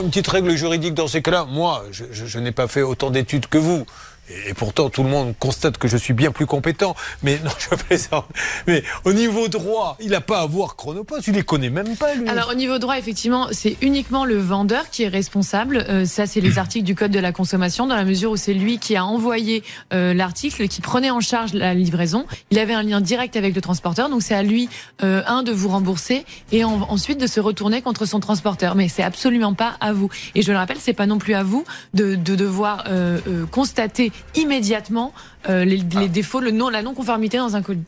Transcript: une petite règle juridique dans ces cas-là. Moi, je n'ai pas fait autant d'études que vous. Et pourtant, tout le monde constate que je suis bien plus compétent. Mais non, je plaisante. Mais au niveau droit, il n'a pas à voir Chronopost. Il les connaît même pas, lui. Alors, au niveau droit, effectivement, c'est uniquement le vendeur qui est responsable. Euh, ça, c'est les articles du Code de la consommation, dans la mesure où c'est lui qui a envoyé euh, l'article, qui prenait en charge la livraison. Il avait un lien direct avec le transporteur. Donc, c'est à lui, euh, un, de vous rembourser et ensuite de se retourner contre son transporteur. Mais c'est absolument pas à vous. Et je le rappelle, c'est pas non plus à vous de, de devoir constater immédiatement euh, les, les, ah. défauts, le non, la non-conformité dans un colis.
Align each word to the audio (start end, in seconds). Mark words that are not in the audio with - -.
une 0.00 0.08
petite 0.08 0.28
règle 0.28 0.54
juridique 0.56 0.94
dans 0.94 1.08
ces 1.08 1.22
cas-là. 1.22 1.46
Moi, 1.48 1.84
je 1.90 2.38
n'ai 2.38 2.52
pas 2.52 2.68
fait 2.68 2.82
autant 2.82 3.10
d'études 3.10 3.46
que 3.46 3.58
vous. 3.58 3.86
Et 4.28 4.54
pourtant, 4.54 4.90
tout 4.90 5.02
le 5.02 5.08
monde 5.08 5.34
constate 5.38 5.78
que 5.78 5.86
je 5.86 5.96
suis 5.96 6.12
bien 6.12 6.32
plus 6.32 6.46
compétent. 6.46 6.96
Mais 7.22 7.38
non, 7.44 7.50
je 7.58 7.76
plaisante. 7.76 8.26
Mais 8.66 8.82
au 9.04 9.12
niveau 9.12 9.48
droit, 9.48 9.96
il 10.00 10.10
n'a 10.10 10.20
pas 10.20 10.40
à 10.40 10.46
voir 10.46 10.76
Chronopost. 10.76 11.26
Il 11.28 11.34
les 11.34 11.42
connaît 11.42 11.70
même 11.70 11.96
pas, 11.96 12.14
lui. 12.14 12.28
Alors, 12.28 12.50
au 12.50 12.54
niveau 12.54 12.78
droit, 12.78 12.98
effectivement, 12.98 13.48
c'est 13.52 13.76
uniquement 13.82 14.24
le 14.24 14.38
vendeur 14.38 14.90
qui 14.90 15.04
est 15.04 15.08
responsable. 15.08 15.84
Euh, 15.88 16.04
ça, 16.04 16.26
c'est 16.26 16.40
les 16.40 16.58
articles 16.58 16.84
du 16.84 16.94
Code 16.94 17.12
de 17.12 17.20
la 17.20 17.32
consommation, 17.32 17.86
dans 17.86 17.96
la 17.96 18.04
mesure 18.04 18.32
où 18.32 18.36
c'est 18.36 18.54
lui 18.54 18.78
qui 18.78 18.96
a 18.96 19.04
envoyé 19.04 19.62
euh, 19.92 20.12
l'article, 20.12 20.66
qui 20.68 20.80
prenait 20.80 21.10
en 21.10 21.20
charge 21.20 21.52
la 21.52 21.74
livraison. 21.74 22.26
Il 22.50 22.58
avait 22.58 22.74
un 22.74 22.82
lien 22.82 23.00
direct 23.00 23.36
avec 23.36 23.54
le 23.54 23.60
transporteur. 23.60 24.08
Donc, 24.08 24.22
c'est 24.22 24.34
à 24.34 24.42
lui, 24.42 24.68
euh, 25.02 25.22
un, 25.26 25.42
de 25.42 25.52
vous 25.52 25.68
rembourser 25.68 26.24
et 26.50 26.64
ensuite 26.64 27.20
de 27.20 27.26
se 27.26 27.38
retourner 27.38 27.80
contre 27.82 28.06
son 28.06 28.18
transporteur. 28.18 28.74
Mais 28.74 28.88
c'est 28.88 29.04
absolument 29.04 29.54
pas 29.54 29.76
à 29.80 29.92
vous. 29.92 30.08
Et 30.34 30.42
je 30.42 30.50
le 30.50 30.58
rappelle, 30.58 30.78
c'est 30.80 30.92
pas 30.92 31.06
non 31.06 31.18
plus 31.18 31.34
à 31.34 31.42
vous 31.42 31.64
de, 31.94 32.16
de 32.16 32.34
devoir 32.34 32.84
constater 33.50 34.12
immédiatement 34.34 35.12
euh, 35.48 35.64
les, 35.64 35.76
les, 35.78 35.84
ah. 35.96 36.08
défauts, 36.08 36.40
le 36.40 36.50
non, 36.50 36.68
la 36.68 36.82
non-conformité 36.82 37.38
dans 37.38 37.56
un 37.56 37.62
colis. 37.62 37.84